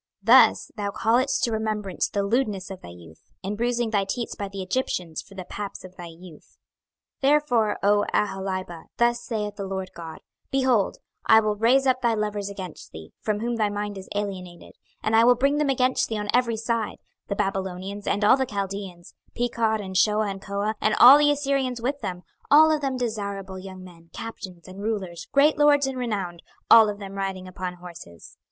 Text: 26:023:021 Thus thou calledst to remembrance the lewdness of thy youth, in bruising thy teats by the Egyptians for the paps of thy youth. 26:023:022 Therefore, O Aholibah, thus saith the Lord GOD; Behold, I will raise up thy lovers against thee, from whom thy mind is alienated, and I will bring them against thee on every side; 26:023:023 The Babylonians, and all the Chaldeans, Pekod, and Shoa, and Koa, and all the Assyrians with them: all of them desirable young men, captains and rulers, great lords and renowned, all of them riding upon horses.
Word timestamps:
26:023:021 0.25 0.49
Thus 0.49 0.71
thou 0.75 0.89
calledst 0.89 1.43
to 1.43 1.51
remembrance 1.51 2.09
the 2.09 2.23
lewdness 2.23 2.71
of 2.71 2.81
thy 2.81 2.89
youth, 2.89 3.21
in 3.43 3.55
bruising 3.55 3.91
thy 3.91 4.03
teats 4.03 4.33
by 4.33 4.47
the 4.47 4.63
Egyptians 4.63 5.21
for 5.21 5.35
the 5.35 5.45
paps 5.45 5.83
of 5.83 5.95
thy 5.95 6.07
youth. 6.07 6.57
26:023:022 7.21 7.21
Therefore, 7.21 7.77
O 7.83 8.05
Aholibah, 8.11 8.85
thus 8.97 9.21
saith 9.21 9.57
the 9.57 9.67
Lord 9.67 9.91
GOD; 9.93 10.21
Behold, 10.49 10.97
I 11.27 11.39
will 11.39 11.55
raise 11.55 11.85
up 11.85 12.01
thy 12.01 12.15
lovers 12.15 12.49
against 12.49 12.91
thee, 12.91 13.13
from 13.21 13.41
whom 13.41 13.57
thy 13.57 13.69
mind 13.69 13.95
is 13.95 14.09
alienated, 14.15 14.71
and 15.03 15.15
I 15.15 15.23
will 15.23 15.35
bring 15.35 15.59
them 15.59 15.69
against 15.69 16.09
thee 16.09 16.17
on 16.17 16.29
every 16.33 16.57
side; 16.57 16.95
26:023:023 17.27 17.27
The 17.27 17.35
Babylonians, 17.35 18.07
and 18.07 18.25
all 18.25 18.37
the 18.37 18.47
Chaldeans, 18.47 19.13
Pekod, 19.35 19.81
and 19.85 19.95
Shoa, 19.95 20.31
and 20.31 20.41
Koa, 20.41 20.73
and 20.81 20.95
all 20.99 21.19
the 21.19 21.29
Assyrians 21.29 21.79
with 21.79 21.99
them: 22.01 22.23
all 22.49 22.71
of 22.71 22.81
them 22.81 22.97
desirable 22.97 23.59
young 23.59 23.83
men, 23.83 24.09
captains 24.13 24.67
and 24.67 24.81
rulers, 24.81 25.27
great 25.31 25.59
lords 25.59 25.85
and 25.85 25.95
renowned, 25.99 26.41
all 26.71 26.89
of 26.89 26.97
them 26.97 27.13
riding 27.13 27.47
upon 27.47 27.75
horses. 27.75 28.39